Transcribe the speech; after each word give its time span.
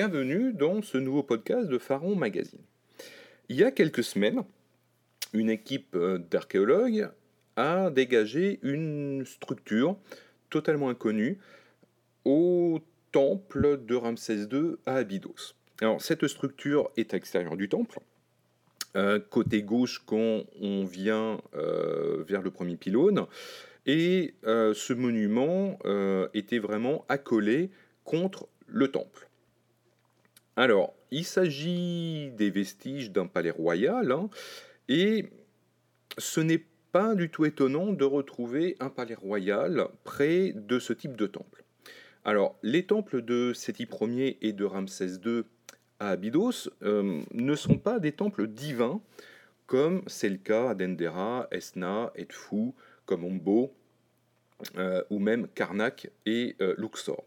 bienvenue 0.00 0.54
dans 0.54 0.80
ce 0.80 0.96
nouveau 0.96 1.22
podcast 1.22 1.68
de 1.68 1.76
Pharaon 1.76 2.16
Magazine. 2.16 2.62
Il 3.50 3.56
y 3.56 3.64
a 3.64 3.70
quelques 3.70 4.02
semaines, 4.02 4.44
une 5.34 5.50
équipe 5.50 5.94
euh, 5.94 6.16
d'archéologues 6.16 7.10
a 7.56 7.90
dégagé 7.90 8.60
une 8.62 9.26
structure 9.26 9.98
totalement 10.48 10.88
inconnue 10.88 11.38
au 12.24 12.80
temple 13.12 13.84
de 13.84 13.94
Ramsès 13.94 14.46
II 14.50 14.76
à 14.86 14.94
Abydos. 14.94 15.52
Alors 15.82 16.00
cette 16.00 16.26
structure 16.28 16.90
est 16.96 17.12
à 17.12 17.18
l'extérieur 17.18 17.58
du 17.58 17.68
temple, 17.68 17.98
euh, 18.96 19.20
côté 19.20 19.62
gauche 19.62 20.02
quand 20.06 20.44
on 20.62 20.86
vient 20.86 21.42
euh, 21.54 22.24
vers 22.26 22.40
le 22.40 22.50
premier 22.50 22.78
pylône, 22.78 23.26
et 23.84 24.32
ce 24.44 24.92
monument 24.94 25.78
était 26.32 26.58
vraiment 26.58 27.04
accolé 27.10 27.70
contre 28.04 28.48
le 28.66 28.88
temple. 28.88 29.29
Alors, 30.56 30.94
il 31.10 31.24
s'agit 31.24 32.30
des 32.32 32.50
vestiges 32.50 33.10
d'un 33.10 33.26
palais 33.26 33.50
royal, 33.50 34.12
hein, 34.12 34.28
et 34.88 35.26
ce 36.18 36.40
n'est 36.40 36.64
pas 36.92 37.14
du 37.14 37.30
tout 37.30 37.44
étonnant 37.44 37.92
de 37.92 38.04
retrouver 38.04 38.76
un 38.80 38.90
palais 38.90 39.14
royal 39.14 39.88
près 40.04 40.52
de 40.54 40.78
ce 40.78 40.92
type 40.92 41.16
de 41.16 41.26
temple. 41.26 41.64
Alors, 42.24 42.58
les 42.62 42.84
temples 42.84 43.22
de 43.22 43.52
Séti 43.54 43.86
Ier 44.00 44.38
et 44.42 44.52
de 44.52 44.64
Ramsès 44.64 45.18
II 45.24 45.42
à 45.98 46.10
Abydos 46.10 46.68
euh, 46.82 47.22
ne 47.32 47.54
sont 47.54 47.78
pas 47.78 47.98
des 47.98 48.12
temples 48.12 48.46
divins, 48.46 49.00
comme 49.66 50.02
c'est 50.06 50.28
le 50.28 50.36
cas 50.36 50.70
à 50.70 50.74
Dendera, 50.74 51.46
Esna, 51.50 52.10
Edfu, 52.16 52.72
comme 53.06 53.24
Ombo, 53.24 53.72
euh, 54.76 55.02
ou 55.10 55.18
même 55.18 55.48
Karnak 55.48 56.10
et 56.26 56.56
euh, 56.60 56.74
Luxor. 56.76 57.24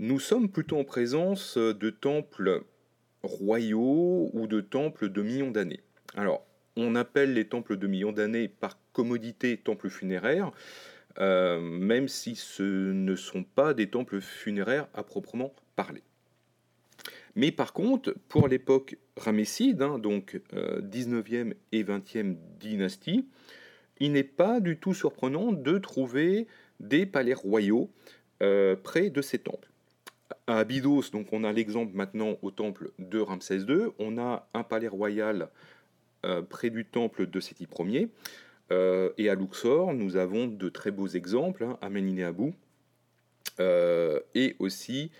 Nous 0.00 0.20
sommes 0.20 0.48
plutôt 0.48 0.78
en 0.78 0.84
présence 0.84 1.58
de 1.58 1.90
temples 1.90 2.62
royaux 3.24 4.30
ou 4.32 4.46
de 4.46 4.60
temples 4.60 5.08
de 5.08 5.22
millions 5.22 5.50
d'années. 5.50 5.80
Alors, 6.14 6.46
on 6.76 6.94
appelle 6.94 7.34
les 7.34 7.48
temples 7.48 7.76
de 7.76 7.88
millions 7.88 8.12
d'années 8.12 8.46
par 8.46 8.78
commodité 8.92 9.56
temples 9.56 9.88
funéraires, 9.88 10.52
euh, 11.18 11.60
même 11.60 12.06
si 12.06 12.36
ce 12.36 12.62
ne 12.62 13.16
sont 13.16 13.42
pas 13.42 13.74
des 13.74 13.90
temples 13.90 14.20
funéraires 14.20 14.86
à 14.94 15.02
proprement 15.02 15.52
parler. 15.74 16.04
Mais 17.34 17.50
par 17.50 17.72
contre, 17.72 18.14
pour 18.28 18.46
l'époque 18.46 18.98
ramesside, 19.16 19.82
hein, 19.82 19.98
donc 19.98 20.40
19e 20.52 21.50
euh, 21.50 21.54
et 21.72 21.82
20e 21.82 22.36
dynastie, 22.60 23.26
il 23.98 24.12
n'est 24.12 24.22
pas 24.22 24.60
du 24.60 24.76
tout 24.76 24.94
surprenant 24.94 25.50
de 25.50 25.76
trouver 25.78 26.46
des 26.78 27.04
palais 27.04 27.34
royaux 27.34 27.90
euh, 28.44 28.76
près 28.76 29.10
de 29.10 29.22
ces 29.22 29.40
temples 29.40 29.68
à 30.48 30.58
Abydos, 30.58 31.10
donc 31.12 31.32
on 31.32 31.44
a 31.44 31.52
l'exemple 31.52 31.94
maintenant 31.94 32.38
au 32.42 32.50
temple 32.50 32.90
de 32.98 33.20
Ramsès 33.20 33.58
II, 33.58 33.92
on 33.98 34.18
a 34.18 34.48
un 34.54 34.62
palais 34.64 34.88
royal 34.88 35.50
euh, 36.24 36.42
près 36.42 36.70
du 36.70 36.86
temple 36.86 37.26
de 37.26 37.38
Séti 37.38 37.68
Ier, 37.78 38.08
euh, 38.72 39.10
et 39.18 39.28
à 39.28 39.34
Luxor, 39.34 39.92
nous 39.92 40.16
avons 40.16 40.46
de 40.46 40.68
très 40.70 40.90
beaux 40.90 41.06
exemples, 41.06 41.64
hein, 41.64 41.78
à 41.82 41.90
Méninéabou, 41.90 42.54
euh, 43.60 44.20
et 44.34 44.56
aussi 44.58 45.10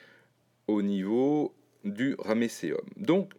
au 0.66 0.80
niveau 0.80 1.54
du 1.84 2.16
Ramesséum. 2.18 2.80
Donc, 2.96 3.32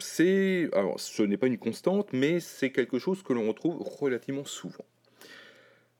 c'est, 0.00 0.70
alors 0.72 0.98
ce 0.98 1.22
n'est 1.22 1.36
pas 1.36 1.46
une 1.46 1.58
constante, 1.58 2.12
mais 2.14 2.40
c'est 2.40 2.72
quelque 2.72 2.98
chose 2.98 3.22
que 3.22 3.34
l'on 3.34 3.48
retrouve 3.48 3.82
relativement 4.00 4.44
souvent. 4.44 4.84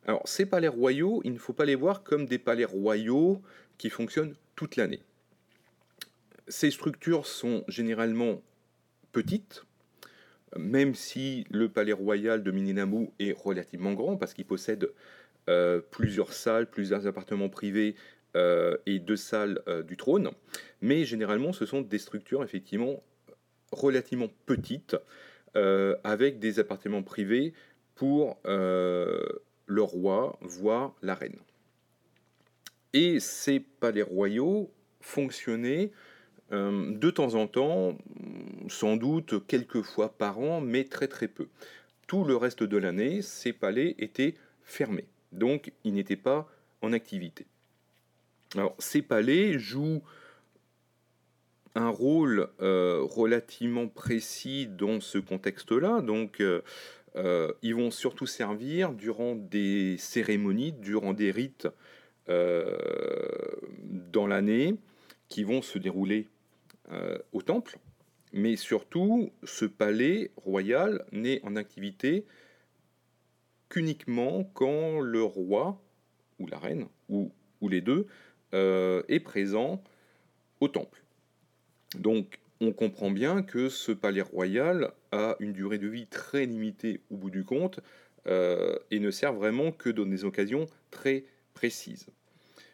Alors, 0.06 0.22
ces 0.26 0.46
palais 0.46 0.68
royaux, 0.68 1.20
il 1.24 1.34
ne 1.34 1.38
faut 1.38 1.52
pas 1.52 1.66
les 1.66 1.74
voir 1.74 2.02
comme 2.02 2.24
des 2.24 2.38
palais 2.38 2.64
royaux 2.64 3.42
qui 3.76 3.90
fonctionnent 3.90 4.34
toute 4.56 4.76
l'année. 4.76 5.02
Ces 6.48 6.70
structures 6.70 7.26
sont 7.26 7.64
généralement 7.69 8.42
petites, 9.12 9.64
même 10.56 10.94
si 10.94 11.44
le 11.50 11.69
palais 11.69 11.92
royal 11.92 12.42
de 12.42 12.50
Mininamu 12.50 13.10
est 13.19 13.32
relativement 13.32 13.92
grand, 13.92 14.16
parce 14.16 14.34
qu'il 14.34 14.47
possède 14.47 14.91
euh, 15.48 15.81
plusieurs 15.91 16.32
salles, 16.32 16.69
plusieurs 16.69 17.06
appartements 17.06 17.48
privés 17.48 17.94
euh, 18.36 18.76
et 18.86 18.98
deux 18.98 19.16
salles 19.16 19.62
euh, 19.66 19.82
du 19.82 19.97
trône. 19.97 20.31
Mais 20.82 21.04
généralement, 21.04 21.53
ce 21.53 21.64
sont 21.64 21.81
des 21.81 21.98
structures 21.98 22.42
effectivement 22.42 23.03
relativement 23.72 24.28
petites, 24.47 24.97
avec 26.04 26.38
des 26.38 26.60
appartements 26.60 27.03
privés 27.03 27.53
pour 27.97 28.38
le 28.44 29.82
roi, 29.82 30.38
voire 30.41 30.94
la 31.03 31.16
reine. 31.16 31.38
Et 32.92 33.19
ces 33.19 33.59
palais 33.59 34.03
royaux 34.03 34.70
fonctionnaient 35.00 35.91
euh, 36.50 36.97
de 36.97 37.10
temps 37.10 37.34
en 37.34 37.47
temps, 37.47 37.98
sans 38.69 38.97
doute 38.97 39.47
quelques 39.47 39.82
fois 39.82 40.16
par 40.16 40.38
an, 40.38 40.62
mais 40.62 40.84
très 40.84 41.06
très 41.06 41.28
peu. 41.28 41.48
Tout 42.06 42.25
le 42.25 42.36
reste 42.36 42.62
de 42.62 42.78
l'année, 42.78 43.20
ces 43.20 43.53
palais 43.53 43.94
étaient 43.98 44.34
fermés, 44.62 45.04
donc 45.32 45.72
ils 45.84 45.92
n'étaient 45.92 46.16
pas 46.16 46.48
en 46.81 46.94
activité. 46.94 47.44
Alors 48.54 48.75
ces 48.78 49.03
palais 49.03 49.59
jouent 49.59 50.03
un 51.75 51.91
rôle 51.91 52.48
euh, 52.62 53.00
relativement 53.03 53.86
précis 53.86 54.66
dans 54.66 55.00
ce 55.00 55.19
contexte-là, 55.19 56.00
donc 56.00 56.41
euh, 56.41 56.62
ils 57.60 57.75
vont 57.75 57.91
surtout 57.91 58.26
servir 58.26 58.94
durant 58.94 59.34
des 59.34 59.97
cérémonies, 59.98 60.72
durant 60.72 61.12
des 61.12 61.30
rites 61.30 61.69
dans 62.26 64.26
l'année 64.26 64.76
qui 65.28 65.44
vont 65.44 65.62
se 65.62 65.78
dérouler 65.78 66.26
euh, 66.91 67.19
au 67.32 67.43
temple, 67.43 67.78
mais 68.32 68.56
surtout 68.56 69.31
ce 69.44 69.65
palais 69.65 70.31
royal 70.37 71.04
n'est 71.12 71.44
en 71.44 71.56
activité 71.56 72.25
qu'uniquement 73.69 74.44
quand 74.54 75.00
le 75.00 75.22
roi 75.22 75.81
ou 76.38 76.47
la 76.47 76.59
reine, 76.59 76.87
ou, 77.09 77.31
les 77.62 77.81
deux, 77.81 78.06
euh, 78.54 79.03
est 79.09 79.21
présent 79.21 79.82
au 80.60 80.69
temple. 80.69 81.03
Donc 81.98 82.38
on 82.60 82.72
comprend 82.72 83.10
bien 83.10 83.43
que 83.43 83.69
ce 83.69 83.93
palais 83.93 84.22
royal 84.22 84.93
a 85.12 85.37
une 85.41 85.53
durée 85.53 85.78
de 85.78 85.88
vie 85.88 86.06
très 86.06 86.47
limitée 86.47 87.00
au 87.10 87.16
bout 87.16 87.31
du 87.31 87.44
compte 87.44 87.81
euh, 88.27 88.78
et 88.91 88.98
ne 89.00 89.10
sert 89.10 89.32
vraiment 89.32 89.72
que 89.72 89.91
dans 89.91 90.06
des 90.06 90.25
occasions 90.25 90.66
très 90.91 91.25
précises. 91.54 92.06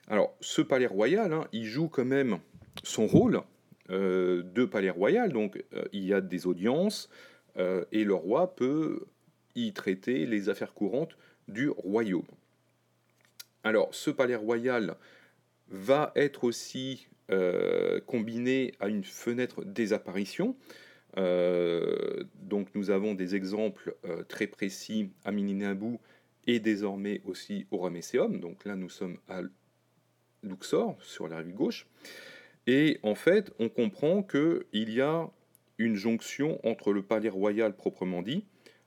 Alors 0.09 0.37
ce 0.41 0.63
palais 0.63 0.87
royal, 0.87 1.33
hein, 1.33 1.49
il 1.53 1.65
joue 1.65 1.89
quand 1.89 2.05
même 2.05 2.39
son 2.83 3.07
rôle 3.07 3.43
de 3.89 4.65
palais 4.65 4.91
royal, 4.91 5.33
donc 5.33 5.63
euh, 5.75 5.85
il 5.93 6.05
y 6.05 6.15
a 6.15 6.21
des 6.21 6.47
audiences 6.47 7.11
euh, 7.57 7.85
et 7.93 8.05
le 8.05 8.15
roi 8.15 8.55
peut 8.55 9.05
y 9.55 9.73
traiter 9.73 10.27
les 10.27 10.49
affaires 10.49 10.75
courantes 10.75 11.17
du 11.49 11.69
royaume. 11.69 12.27
Alors 13.63 13.95
ce 13.95 14.11
palais 14.11 14.37
royal 14.37 14.97
va 15.69 16.13
être 16.17 16.45
aussi 16.45 17.09
combiné 18.07 18.75
à 18.81 18.89
une 18.89 19.05
fenêtre 19.05 19.65
des 19.65 19.95
apparitions. 19.95 20.57
donc 21.17 22.69
nous 22.75 22.91
avons 22.91 23.15
des 23.15 23.35
exemples 23.35 23.97
très 24.29 24.47
précis 24.47 25.11
à 25.25 25.33
Mininabou 25.33 26.01
et 26.47 26.61
désormais 26.61 27.23
aussi 27.25 27.67
au 27.71 27.79
Ramesséum. 27.79 28.41
Donc 28.41 28.67
là 28.67 28.77
nous 28.77 28.91
sommes 28.91 29.17
à 29.29 29.41
Luxor 30.43 30.97
sur 31.03 31.29
la 31.29 31.39
rive 31.39 31.55
gauche. 31.55 31.87
Et 32.67 32.99
en 33.03 33.15
fait, 33.15 33.53
on 33.59 33.69
comprend 33.69 34.23
qu'il 34.23 34.65
y 34.73 35.01
a 35.01 35.31
une 35.79 35.97
jonction 35.97 36.61
entre 36.67 36.93
le 36.93 37.03
palais 37.03 37.29
royal 37.29 37.75
proprement 37.75 38.23
dit, 38.23 38.45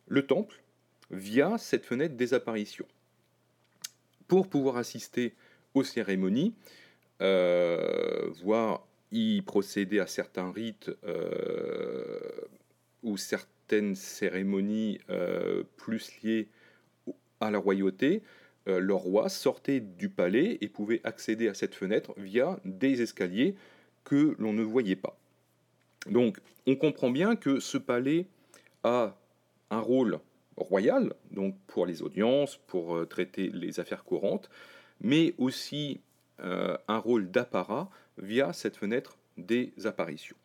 le 0.08 0.26
temple, 0.26 0.62
via 1.12 1.58
cette 1.58 1.86
fenêtre 1.86 2.16
des 2.16 2.34
apparitions. 2.34 2.88
Pour 4.28 4.50
pouvoir 4.50 4.78
assister 4.78 5.34
aux 5.74 5.84
cérémonies, 5.84 6.54
euh, 7.22 8.30
voire 8.44 8.86
y 9.12 9.42
procéder 9.42 10.00
à 10.00 10.08
certains 10.08 10.52
rites 10.52 10.92
euh, 11.06 12.20
ou 13.04 13.18
certaines 13.18 13.96
cérémonies 13.96 15.00
euh, 15.10 15.64
plus 15.78 16.12
liées 16.22 16.50
à 17.40 17.52
la 17.52 17.58
royauté, 17.58 18.22
le 18.66 18.94
roi 18.94 19.30
sortait 19.30 19.80
du 19.80 20.10
palais 20.10 20.58
et 20.60 20.68
pouvait 20.68 21.00
accéder 21.06 21.48
à 21.48 21.54
cette 21.54 21.74
fenêtre 21.74 22.14
via 22.18 22.60
des 22.66 23.02
escaliers 23.02 23.56
que 24.08 24.38
l'on 24.40 24.54
ne 24.54 24.64
voyait 24.64 24.96
pas. 24.96 25.18
Donc 26.10 26.38
on 26.66 26.78
comprend 26.78 27.10
bien 27.10 27.36
que 27.36 27.60
ce 27.60 27.78
palais 27.78 28.26
a 28.86 29.18
un 29.70 29.82
rôle 29.82 30.20
royal, 30.56 31.14
donc 31.32 31.58
pour 31.68 31.86
les 31.86 32.02
audiences, 32.02 32.56
pour 32.68 32.96
euh, 32.96 33.06
traiter 33.06 33.50
les 33.50 33.82
affaires 33.82 34.06
courantes, 34.06 34.50
mais 35.02 35.36
aussi 35.38 36.00
euh, 36.40 36.78
un 36.88 37.00
rôle 37.00 37.30
d'apparat 37.30 37.90
via 38.18 38.54
cette 38.54 38.78
fenêtre 38.78 39.18
des 39.38 39.74
apparitions. 39.84 40.38